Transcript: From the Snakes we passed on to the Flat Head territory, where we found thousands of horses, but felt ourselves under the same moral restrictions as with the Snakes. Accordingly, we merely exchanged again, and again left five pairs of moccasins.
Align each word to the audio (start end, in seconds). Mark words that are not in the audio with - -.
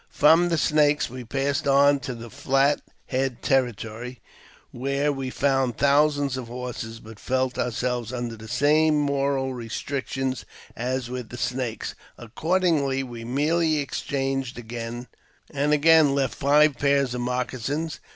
From 0.09 0.49
the 0.49 0.57
Snakes 0.57 1.11
we 1.11 1.23
passed 1.23 1.67
on 1.67 1.99
to 1.99 2.15
the 2.15 2.31
Flat 2.31 2.81
Head 3.05 3.43
territory, 3.43 4.19
where 4.71 5.11
we 5.13 5.29
found 5.29 5.77
thousands 5.77 6.37
of 6.37 6.47
horses, 6.47 6.99
but 6.99 7.19
felt 7.19 7.59
ourselves 7.59 8.11
under 8.11 8.35
the 8.35 8.47
same 8.47 8.97
moral 8.97 9.53
restrictions 9.53 10.43
as 10.75 11.11
with 11.11 11.29
the 11.29 11.37
Snakes. 11.37 11.93
Accordingly, 12.17 13.03
we 13.03 13.23
merely 13.23 13.77
exchanged 13.77 14.57
again, 14.57 15.05
and 15.51 15.71
again 15.71 16.15
left 16.15 16.33
five 16.33 16.79
pairs 16.79 17.13
of 17.13 17.21
moccasins. 17.21 17.99